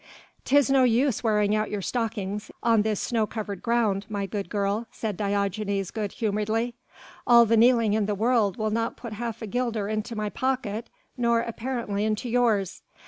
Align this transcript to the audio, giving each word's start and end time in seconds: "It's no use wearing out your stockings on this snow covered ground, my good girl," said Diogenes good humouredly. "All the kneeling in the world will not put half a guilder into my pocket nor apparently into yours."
"It's 0.49 0.67
no 0.67 0.83
use 0.83 1.23
wearing 1.23 1.53
out 1.55 1.69
your 1.69 1.83
stockings 1.83 2.49
on 2.63 2.81
this 2.81 2.99
snow 2.99 3.27
covered 3.27 3.61
ground, 3.61 4.07
my 4.09 4.25
good 4.25 4.49
girl," 4.49 4.87
said 4.89 5.15
Diogenes 5.15 5.91
good 5.91 6.13
humouredly. 6.13 6.73
"All 7.27 7.45
the 7.45 7.55
kneeling 7.55 7.93
in 7.93 8.07
the 8.07 8.15
world 8.15 8.57
will 8.57 8.71
not 8.71 8.97
put 8.97 9.13
half 9.13 9.43
a 9.43 9.45
guilder 9.47 9.87
into 9.87 10.15
my 10.15 10.31
pocket 10.31 10.89
nor 11.17 11.41
apparently 11.41 12.03
into 12.03 12.29
yours." 12.29 12.81